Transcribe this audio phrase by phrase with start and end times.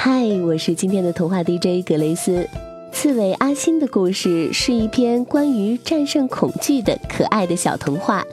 [0.00, 2.48] 嗨，我是今天的童话 DJ 格雷斯。
[2.92, 8.24] 刺猬阿星的故事是一篇关于战胜恐惧的可爱的小童话。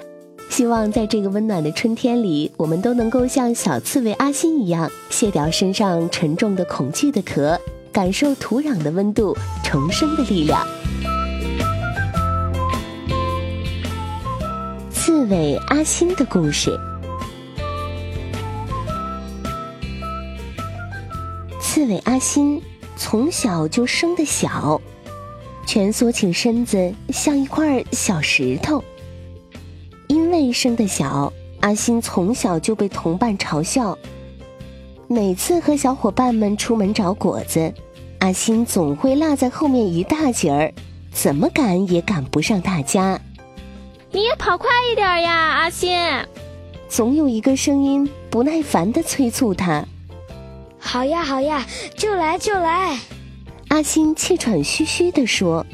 [0.47, 7.59] 希望在这个温暖的春天里，我们都能够像小刺猬阿星一样，卸掉身上沉重的恐惧的壳，
[7.91, 10.63] 感受土壤的温度，重生的力量。
[14.91, 16.79] 刺猬阿星的故事。
[21.76, 22.62] 刺猬阿星
[22.95, 24.80] 从小就生得小，
[25.68, 28.82] 蜷缩起身子，像一块小石头。
[30.08, 33.98] 因为生得小，阿星从小就被同伴嘲笑。
[35.09, 37.73] 每次和小伙伴们出门找果子，
[38.20, 40.73] 阿星总会落在后面一大截儿，
[41.12, 43.20] 怎么赶也赶不上大家。
[44.13, 45.91] 你也跑快一点呀，阿星！
[46.88, 49.85] 总有一个声音不耐烦地催促他。
[50.85, 51.66] 好呀，好呀，
[51.98, 52.98] 就来就来。
[53.70, 55.65] 阿星气喘吁吁地说：“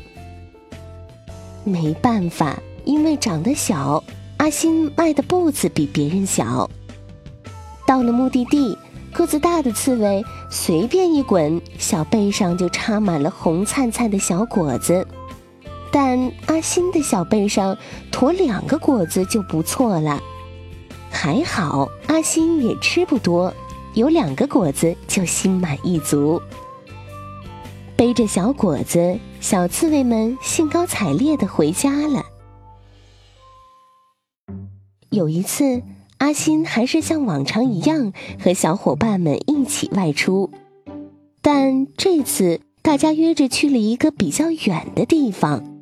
[1.66, 4.02] 没办法，因为长得小，
[4.38, 6.68] 阿星迈的步子比别人小。
[7.86, 8.76] 到了目的地，
[9.12, 15.06] 个子大的刺猬随便一滚，小背上就插满了红灿灿的小果子。
[15.92, 17.78] 但阿星的小背上
[18.12, 20.24] 驮两个果子就不错了。
[21.12, 23.54] 还好，阿星也吃不多。”
[23.94, 26.42] 有两个果子就心满意足。
[27.96, 32.26] 背着小果子，小刺猬们兴高采烈的回家了。
[35.10, 35.84] 有一次，
[36.18, 40.50] 阿新还是像往常一样和小伙伴们一起外出，
[41.42, 45.80] 但这次大家约着去了一个比较远的地方。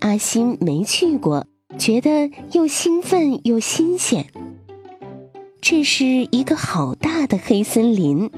[0.00, 1.46] 阿新没去过，
[1.78, 4.26] 觉得又兴奋又新鲜。
[5.68, 8.30] 这是一个好大的黑森林，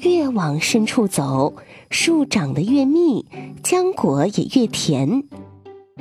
[0.00, 1.54] 越往深处走，
[1.88, 3.24] 树长得越密，
[3.62, 5.24] 浆果也越甜。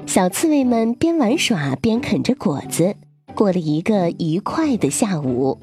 [0.05, 2.97] 小刺猬们边玩耍边啃着果子，
[3.33, 5.57] 过了一个愉快的下午。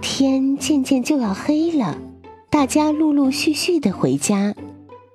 [0.00, 1.98] 天渐渐就要黑了，
[2.48, 4.54] 大家陆陆续续的回家。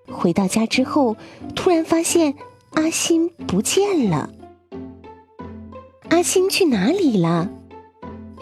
[0.08, 1.18] 回到家之后，
[1.56, 2.36] 突然发现
[2.74, 4.30] 阿星不见了。
[6.10, 7.50] 阿星去哪里了？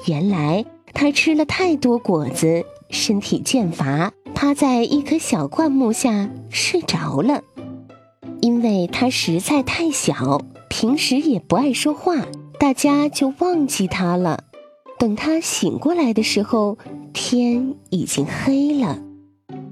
[0.06, 7.42] 原来他吃了太多果子，身体倦乏，趴在一棵小灌木下睡着了。
[8.42, 12.18] 因为他实在太小，平时也不爱说话，
[12.60, 14.44] 大家就忘记他了。
[15.00, 16.78] 等他醒过来的时候，
[17.14, 19.00] 天已经黑了。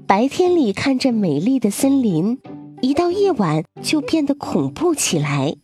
[0.06, 2.38] 白天里看着美丽的森林，
[2.80, 5.56] 一到夜晚就变得恐怖起来。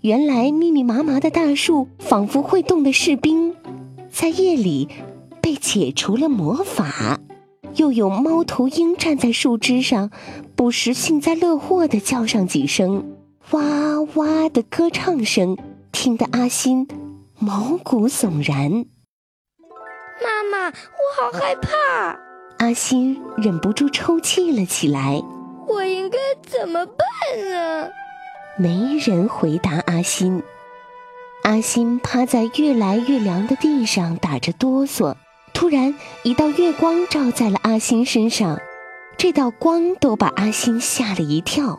[0.00, 3.43] 原来密密麻麻的大树，仿佛会动的士兵。
[4.14, 4.88] 在夜里，
[5.42, 7.18] 被解除了魔法，
[7.74, 10.12] 又有猫头鹰站在树枝上，
[10.54, 13.16] 不时幸灾乐祸地叫上几声，
[13.50, 15.58] 哇哇的歌唱声，
[15.90, 16.86] 听得阿星
[17.40, 18.86] 毛骨悚然。
[20.22, 20.72] 妈妈，我
[21.20, 22.16] 好害怕！
[22.58, 25.20] 阿星忍不住抽泣了起来。
[25.66, 27.04] 我应该怎么办
[27.50, 27.88] 呢？
[28.56, 30.40] 没人回答阿星。
[31.44, 35.14] 阿星趴在越来越凉的地上打着哆嗦，
[35.52, 38.58] 突然一道月光照在了阿星身上，
[39.18, 41.78] 这道光都把阿星吓了一跳。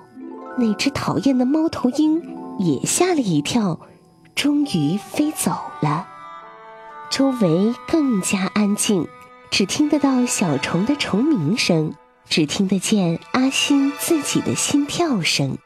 [0.60, 2.22] 那只讨厌的猫头鹰
[2.60, 3.80] 也吓了一跳，
[4.36, 5.52] 终于飞走
[5.82, 6.06] 了。
[7.10, 9.08] 周围更加安静，
[9.50, 11.96] 只听得到小虫的虫鸣声，
[12.30, 15.58] 只听得见阿星自己的心跳声。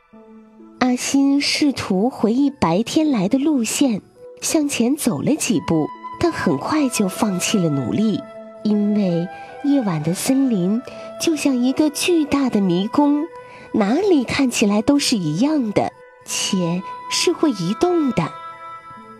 [0.89, 4.01] 阿星试图回忆白天来的路线，
[4.41, 5.87] 向前走了几步，
[6.19, 8.19] 但很快就放弃了努力，
[8.63, 9.27] 因为
[9.63, 10.81] 夜晚的森林
[11.21, 13.27] 就像一个巨大的迷宫，
[13.73, 15.93] 哪里看起来都是一样的，
[16.25, 18.27] 且是会移动的。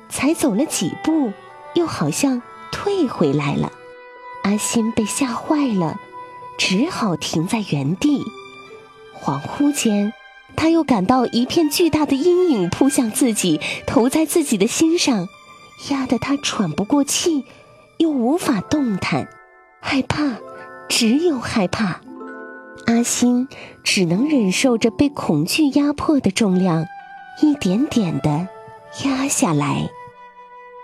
[0.10, 1.32] 才走了几步，
[1.76, 2.42] 又好像
[2.72, 3.72] 退回来了。
[4.42, 6.00] 阿星被吓坏了，
[6.58, 8.24] 只好停在原地。
[9.22, 10.12] 恍惚间。
[10.56, 15.30] 他又感到一片巨大的阴影扑向自己，投在自己的心上，
[15.90, 17.46] 压得他喘不过气，
[17.98, 19.30] 又无法动弹，
[19.80, 20.38] 害怕，
[20.90, 22.02] 只有害怕。
[22.88, 23.48] 阿星
[23.84, 26.86] 只能忍受着被恐惧压迫的重量，
[27.42, 28.48] 一点点的
[29.06, 29.90] 压下来。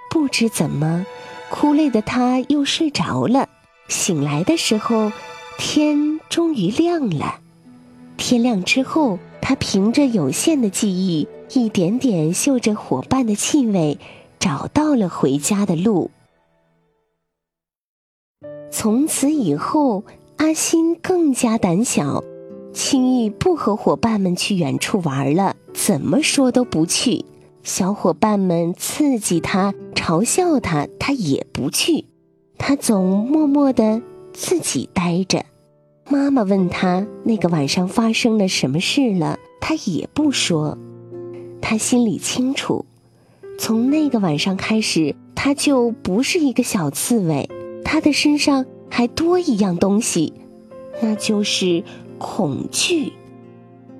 [0.09, 1.05] 不知怎么，
[1.49, 3.49] 哭累的他又睡着了。
[3.89, 5.11] 醒来的时候，
[5.57, 7.39] 天终于亮了。
[8.15, 9.19] 天亮之后。
[9.47, 13.99] 他凭着有限的记忆，一点点嗅着伙伴的气味，
[14.39, 16.09] 找到了回家的路。
[18.71, 20.03] 从此以后，
[20.37, 22.23] 阿星更加胆小，
[22.73, 27.23] 轻易不和伙伴们去远处玩了，怎么说都不去。
[27.61, 32.05] 小伙伴们刺激他、嘲笑他，他也不去。
[32.57, 34.01] 他总默默的
[34.33, 35.45] 自己待着。
[36.07, 40.77] 妈妈问他那个晚上发生了什么事了，他也不说。
[41.61, 42.85] 他心里清楚，
[43.57, 47.49] 从那个晚上开始，他就不是一个小刺猬，
[47.83, 50.33] 他的身上还多一样东西，
[51.01, 51.83] 那就是
[52.19, 53.13] 恐惧。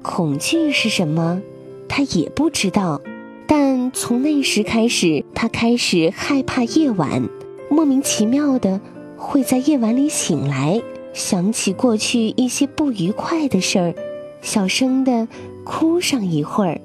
[0.04, 1.42] 恐惧是什么？
[1.90, 3.02] 他也不知道。
[3.48, 7.28] 但从那时开始，他开始害怕夜晚，
[7.68, 8.80] 莫名其妙的
[9.18, 10.80] 会在夜晚里醒来，
[11.16, 13.96] 想起过去一些不愉快的事儿，
[14.42, 15.30] 小声的
[15.64, 16.82] 哭上一会儿，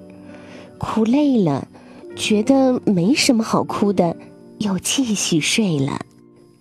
[0.79, 1.67] 哭累了，
[2.15, 4.17] 觉得没什么好哭的，
[4.59, 6.01] 又继续睡了。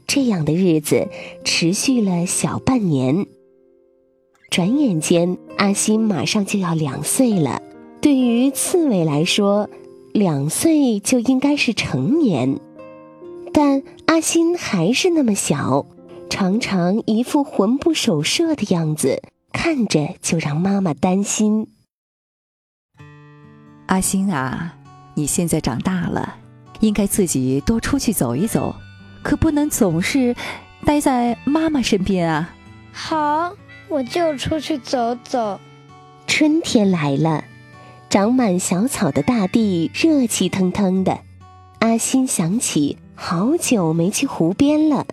[0.07, 1.07] 这样的日子
[1.45, 3.27] 持续了小半年。
[4.50, 7.62] 转眼间，阿星马上就要两岁了。
[8.01, 9.69] 对于刺猬来说，
[10.12, 12.60] 两岁就应该是成年，
[13.54, 15.86] 但阿星还是那么小，
[16.30, 19.22] 常常一副魂不守舍的样子，
[19.52, 21.68] 看着就让妈妈担心。
[23.88, 24.76] 阿星啊，
[25.16, 26.36] 你现在长大了，
[26.80, 28.76] 应该自己多出去走一走，
[29.24, 30.36] 可不能总是
[30.86, 32.54] 待在妈妈身边啊。
[32.94, 33.54] 好，
[33.90, 35.60] 我就出去走走。
[36.28, 37.44] 春天来了。
[38.10, 41.20] 长满小草的大地热气腾腾的，
[41.78, 45.06] 阿星想起好久没去湖边了，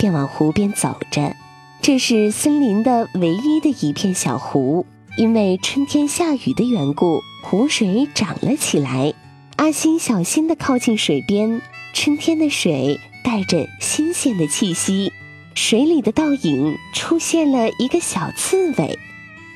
[0.00, 1.36] 便往湖边走着。
[1.82, 4.86] 这是森林的唯一的一片小湖，
[5.18, 9.12] 因为春天下雨的缘故，湖水涨了起来。
[9.56, 11.60] 阿星小心地靠近水边，
[11.92, 15.12] 春天的水带着新鲜的气息，
[15.54, 18.98] 水里的倒影出现了一个小刺猬。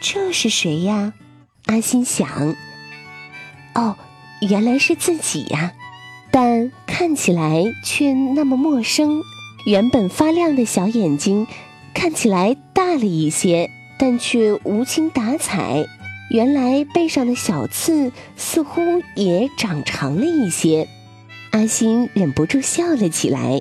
[0.02, 1.14] 这是谁呀？
[1.64, 2.54] 阿星想。
[3.74, 3.96] 哦，
[4.42, 5.72] 原来是自己呀，
[6.30, 9.22] 但看起来却那么陌生。
[9.64, 11.46] 原本发亮的小眼睛，
[11.94, 15.86] 看起来大了一些，但却无精打采。
[16.30, 20.88] 原来背上的小刺似乎也长长了一些。
[21.50, 23.60] 阿星忍不住笑了起来。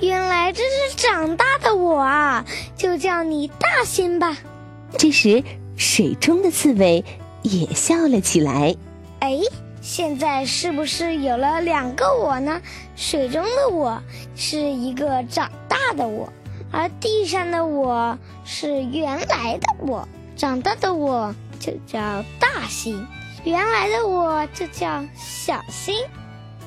[0.00, 2.44] 原来这是长大的我啊，
[2.76, 4.36] 就叫你大星吧。
[4.96, 5.42] 这时，
[5.76, 7.04] 水中的刺猬
[7.42, 8.76] 也笑了起来。
[9.20, 9.40] 哎，
[9.88, 12.60] 现在是不是有了两个我呢？
[12.94, 13.98] 水中的我
[14.36, 16.30] 是一个长大的我，
[16.70, 20.06] 而地上的我是原来的我。
[20.36, 21.98] 长大的我就叫
[22.38, 23.02] 大星，
[23.44, 25.94] 原来的我就叫小星。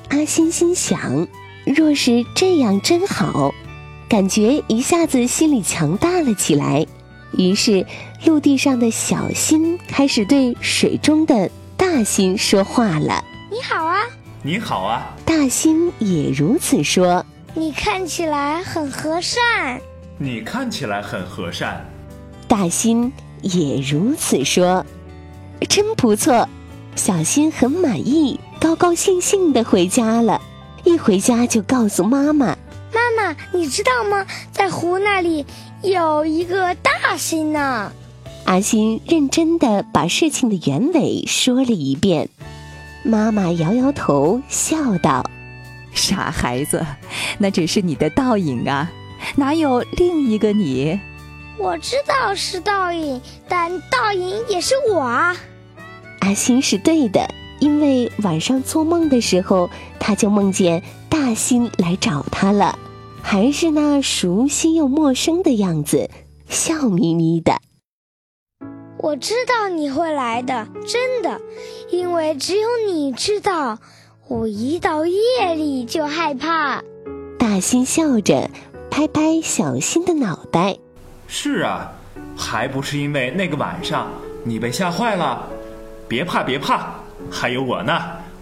[0.08, 1.28] 阿星心想：
[1.64, 3.54] 若是这样真好，
[4.08, 6.84] 感觉一下子心里强大了起来。
[7.38, 7.86] 于是，
[8.24, 11.48] 陆地上的小星开始对水中的。
[11.82, 14.04] 大新说话了：“你好啊，
[14.40, 19.80] 你好啊。”大新也如此说：“你看起来很和善。”
[20.16, 21.84] 你看起来很和善。
[22.46, 24.86] 大新也如此说
[25.68, 26.48] ：“真不错。”
[26.94, 30.40] 小新很满意，高高兴兴的回家了。
[30.84, 32.56] 一回家就告诉妈妈
[32.94, 34.24] ：“妈妈，你知道吗？
[34.52, 35.44] 在湖那里
[35.82, 37.92] 有一个大新呢。”
[38.44, 42.28] 阿星认真的把事情的原委说了一遍，
[43.02, 45.24] 妈妈摇摇头，笑道
[45.94, 46.84] ：“傻孩子，
[47.38, 48.90] 那只是你的倒影啊，
[49.36, 51.00] 哪有另一个你？”
[51.58, 55.34] 我知道是倒影，但倒影也是我啊。
[56.20, 62.78] 阿星是对的，因为晚上做梦的时候，他就梦见大星来找他了，
[63.22, 66.10] 还是那熟悉又陌生的样子，
[66.48, 67.58] 笑眯眯的。
[69.02, 71.40] 我知道你会来的，真的，
[71.90, 73.80] 因为只有你知道，
[74.28, 76.80] 我一到夜里就害怕。
[77.36, 78.48] 大星笑着
[78.92, 80.76] 拍拍小新的脑袋
[81.26, 81.92] ：“是啊，
[82.36, 84.08] 还不是因为那个晚上
[84.44, 85.50] 你被吓坏了？
[86.06, 86.94] 别怕，别怕，
[87.28, 88.00] 还有我呢，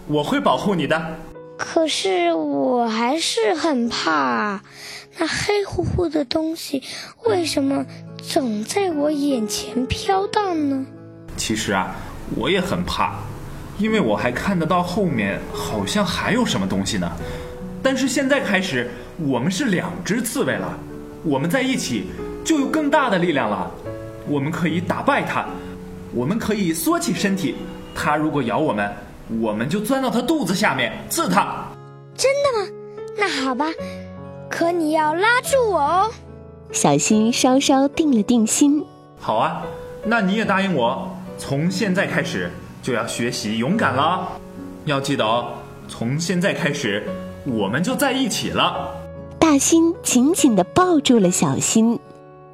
[0.08, 1.02] 我会保护你的。”
[1.56, 4.62] 可是我还是很怕，
[5.18, 6.82] 那黑乎乎的东西
[7.24, 7.86] 为什么？
[8.20, 10.86] 总在我眼前飘荡呢。
[11.36, 11.94] 其实啊，
[12.36, 13.14] 我也很怕，
[13.78, 17.10] 因为我还看得到后面好像还有什么东西呢。
[17.82, 20.78] 但是现在开始，我们是两只刺猬了，
[21.24, 22.06] 我们在一起
[22.44, 23.70] 就有更大的力量了。
[24.28, 25.46] 我们可以打败它，
[26.14, 27.56] 我们可以缩起身体。
[27.94, 28.92] 它如果咬我们，
[29.40, 31.64] 我们就钻到它肚子下面刺它。
[32.14, 32.68] 真的吗？
[33.18, 33.66] 那好吧，
[34.50, 36.10] 可你要拉住我哦。
[36.72, 38.84] 小新稍稍定了定心。
[39.18, 39.62] 好啊，
[40.04, 42.50] 那你也答应我，从现在开始
[42.82, 44.28] 就要学习勇敢了。
[44.84, 45.52] 要记得哦，
[45.88, 47.02] 从现在开始
[47.44, 48.88] 我们就在一起了。
[49.38, 51.98] 大新紧紧地抱住了小新，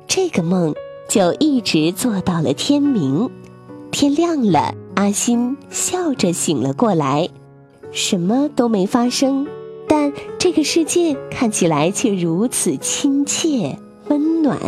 [0.09, 0.75] 这个梦
[1.09, 3.31] 就一直做到了天明。
[3.93, 7.29] 天亮了，阿新笑着醒了过来，
[7.93, 9.47] 什么都没发生，
[9.89, 14.59] 但这个世界看起来却如此亲切温暖。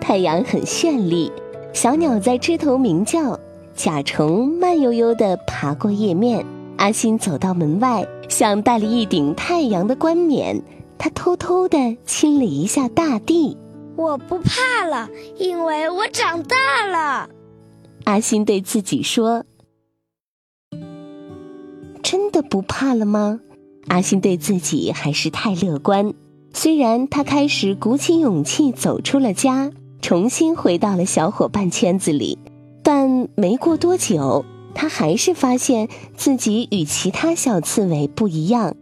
[0.00, 1.32] 太阳很绚丽，
[1.72, 3.38] 小鸟在枝头鸣叫，
[3.74, 6.44] 甲虫慢悠悠地爬过叶面。
[6.76, 10.62] 阿新走到门外，像戴了一顶太阳的冠冕，
[10.98, 13.56] 他偷偷地亲了一下大地。
[13.96, 17.28] 我不怕了，因为我长大了。
[18.04, 19.44] 阿新对自己说
[22.02, 23.40] ：“真的不怕了吗？”
[23.88, 26.12] 阿新对自己还是太乐观。
[26.56, 32.38] 虽然他开始鼓起勇气走出了家，重新回到了小伙伴圈子里，
[32.84, 38.76] 但没过多久，他还是发现自己与其他小刺猬不一样。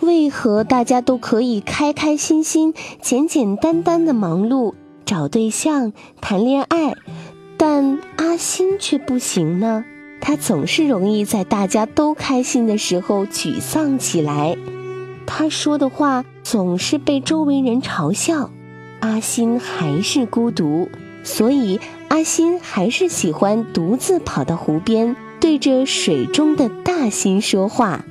[0.00, 4.72] 为何大家都可以开开心心、简简单单的忙碌、
[5.04, 6.94] 找对象、谈恋爱？
[7.58, 9.84] 但阿新却不行呢，
[10.20, 14.56] 他总是容易在大家都开心的时候沮丧起来。
[15.34, 18.50] 他说的话总是被周围人嘲笑。
[19.00, 20.90] 阿新还是孤独，
[21.24, 28.04] 所以阿新还是喜欢独自跑到湖边，对着水中的大新说话。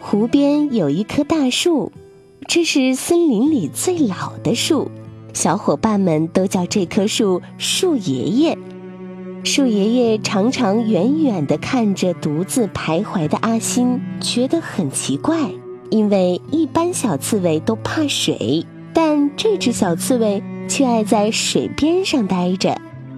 [0.00, 1.92] 湖边有一棵大树，
[2.48, 4.90] 这是森林里最老的树。
[5.34, 8.58] 小伙伴们都叫这棵树树爷爷。
[9.44, 15.50] 树爷爷常常远远地看着独自徘徊的阿新，觉得很奇怪，
[15.94, 22.76] 因为一般小刺猬都怕水，但这只小刺猬却爱在水边上待着。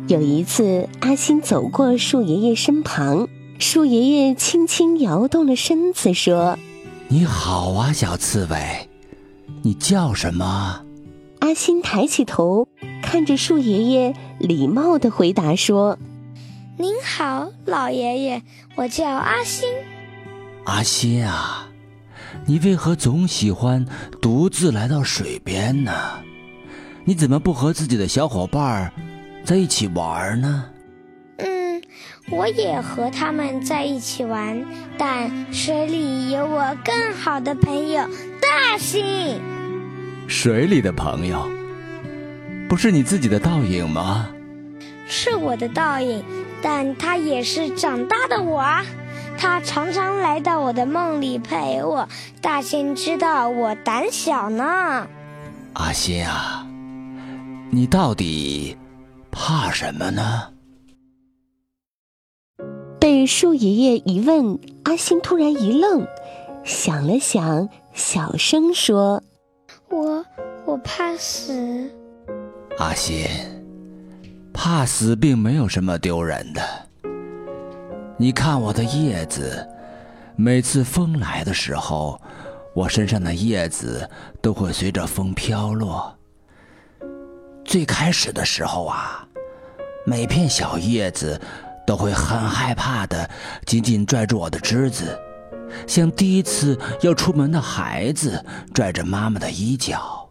[0.08, 3.28] 有一次，阿星走过树爷爷身旁，
[3.58, 6.58] 树爷爷轻轻摇动了身子，说
[7.08, 8.90] ：“你好啊，小刺猬，
[9.62, 10.82] 你叫什么？”
[11.40, 12.68] 阿星抬起头，
[13.02, 15.98] 看着树爷爷，礼貌地回答说
[16.76, 18.42] ：“您好，老爷爷，
[18.74, 19.66] 我叫阿星。”
[20.64, 21.70] 阿星啊，
[22.48, 23.84] 你为何总喜欢
[24.22, 25.92] 独自来到水边呢？
[27.04, 28.92] 你怎么不和自己的小伙伴
[29.44, 30.66] 在一起玩呢？
[31.38, 31.82] 嗯，
[32.30, 34.64] 我也和他们在一起玩，
[34.96, 38.08] 但水里有我更好的朋友
[38.40, 39.40] 大星。
[40.28, 41.48] 水里的朋友，
[42.68, 44.28] 不是你自己的倒影吗？
[45.08, 46.22] 是我的倒影，
[46.62, 48.84] 但他也是长大的我啊！
[49.38, 52.08] 他常常来到我的梦里陪我。
[52.40, 55.06] 大仙知道我胆小呢。
[55.74, 56.66] 阿仙啊，
[57.70, 58.76] 你到底
[59.30, 60.50] 怕什么呢？
[62.98, 66.06] 被树爷爷一问，阿星突然一愣，
[66.64, 69.22] 想了想，小声说。
[69.88, 70.24] 我
[70.64, 71.90] 我怕死，
[72.78, 73.26] 阿新，
[74.52, 76.85] 怕死并没有什么丢人的。
[78.18, 79.68] 你看我的叶子，
[80.36, 82.18] 每次风来的时候，
[82.74, 84.08] 我身上的叶子
[84.40, 86.16] 都会随着风飘落。
[87.62, 89.28] 最开始的时候啊，
[90.06, 91.38] 每片小叶子
[91.86, 93.28] 都会很害怕的
[93.66, 95.18] 紧紧拽住我的枝子。
[95.86, 98.42] 像第一次要出门的孩子
[98.72, 100.26] 拽着妈妈的衣角，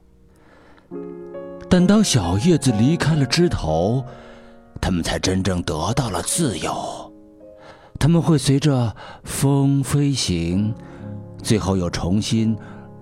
[1.70, 4.04] 但当小叶子离开了枝头，
[4.82, 7.05] 它们才真正得到了自由。
[8.00, 10.74] 它们会随着风飞行，
[11.42, 12.56] 最后又重新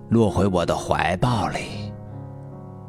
[0.08, 1.92] 落回我的怀抱里。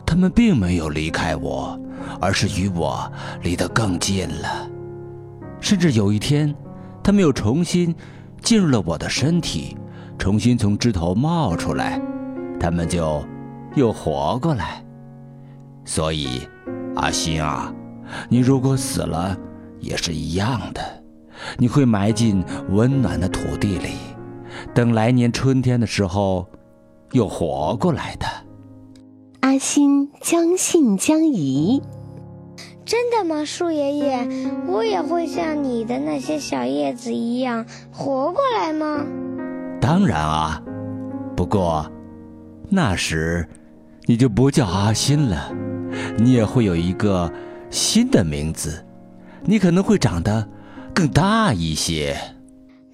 [0.05, 1.79] 它们并没有离开我，
[2.21, 4.69] 而是与我离得更近了。
[5.59, 6.55] 甚至有一天，
[7.03, 7.95] 它们又重新。
[8.41, 9.75] 进入了我的身体，
[10.19, 11.99] 重新从枝头冒出来，
[12.59, 13.25] 他们就
[13.73, 14.85] 又活过来。
[15.83, 16.41] 所以，
[16.95, 17.73] 阿星啊，
[18.29, 19.35] 你如果死了，
[19.79, 21.03] 也是一样的，
[21.57, 23.89] 你会埋进温暖的土地里，
[24.73, 26.47] 等来年春天的时候，
[27.11, 28.25] 又活过来的。
[29.41, 31.81] 阿星将信将疑。
[32.83, 34.27] 真的吗，树爷爷？
[34.67, 39.03] 我也会像你的那些小叶子一样活过来吗？
[39.81, 40.61] 当然啊，
[41.35, 41.91] 不过
[42.69, 43.47] 那时
[44.05, 45.51] 你就不叫阿新了，
[46.17, 47.31] 你也会有一个
[47.71, 48.85] 新的名字，
[49.43, 50.47] 你可能会长得
[50.95, 52.17] 更大一些。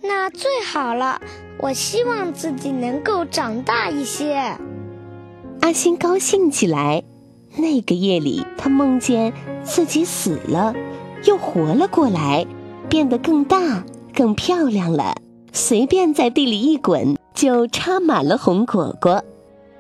[0.01, 1.21] 那最好了，
[1.59, 4.57] 我希望自己能够长大一些。
[5.61, 7.03] 阿星高兴起来。
[7.57, 9.31] 那个夜里，他梦见
[9.63, 10.73] 自己死了，
[11.25, 12.47] 又活了过来，
[12.89, 15.13] 变得更大、更漂亮了。
[15.53, 19.23] 随便在地里一滚，就插满了红果果。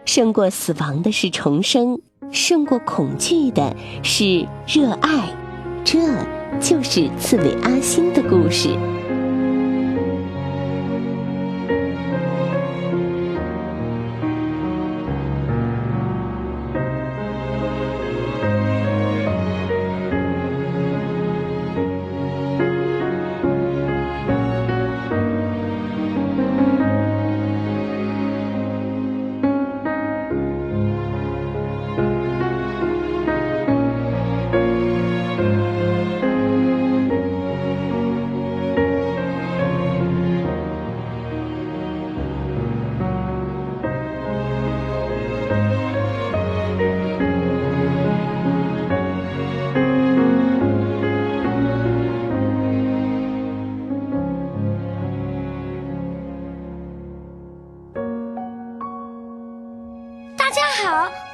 [0.05, 1.99] 胜过死亡的是重生，
[2.29, 5.33] 胜过恐惧的是热爱。
[5.83, 5.99] 这
[6.61, 8.69] 就是刺猬阿星的故事。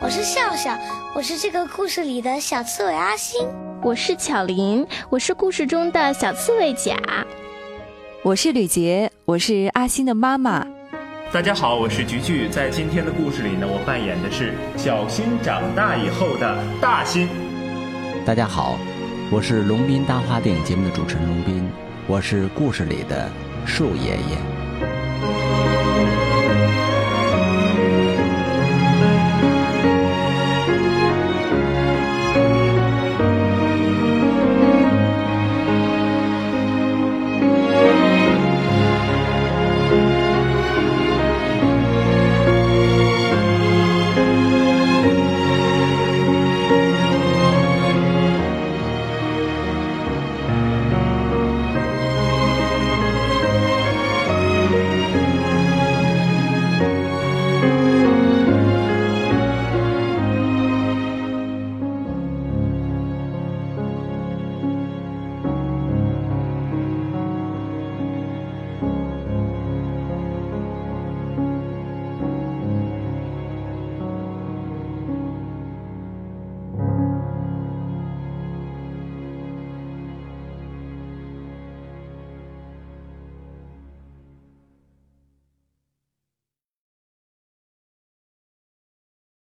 [0.07, 0.73] 我是笑笑，
[1.13, 3.45] 我是这个故事里的小刺猬阿星。
[3.83, 6.95] 我是巧玲，我是故事中的小刺猬甲。
[8.23, 10.65] 我是吕杰，我是阿星的妈妈。
[11.29, 17.27] 大家好，我是菊菊，在今天的故事里呢，我扮演的是小新长大以后的大新。
[18.25, 18.79] 大家好，
[19.29, 21.69] 我是龙斌大话电影节目的主持人龙斌，
[22.07, 23.29] 我是故事里的
[23.65, 25.86] 树爷爷。